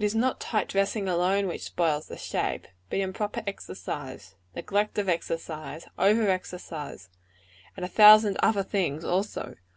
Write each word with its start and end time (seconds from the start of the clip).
It 0.00 0.04
is 0.04 0.16
not 0.16 0.40
tight 0.40 0.68
dressing 0.68 1.08
alone 1.08 1.46
which 1.46 1.62
spoils 1.62 2.08
the 2.08 2.16
shape; 2.16 2.66
but 2.90 2.98
improper 2.98 3.44
exercise, 3.46 4.34
neglect 4.56 4.98
of 4.98 5.08
exercise, 5.08 5.86
over 5.96 6.28
exercise 6.28 7.08
and 7.76 7.84
a 7.86 7.88
thousand 7.88 8.36
other 8.42 8.64
things 8.64 9.04
also. 9.04 9.54